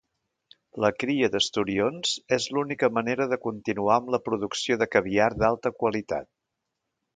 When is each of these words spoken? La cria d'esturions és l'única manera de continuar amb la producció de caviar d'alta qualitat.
La 0.85 0.89
cria 1.03 1.27
d'esturions 1.35 2.13
és 2.37 2.47
l'única 2.57 2.89
manera 2.97 3.29
de 3.35 3.39
continuar 3.45 3.99
amb 3.99 4.11
la 4.17 4.23
producció 4.31 4.81
de 4.85 4.91
caviar 4.97 5.31
d'alta 5.45 5.77
qualitat. 5.85 6.31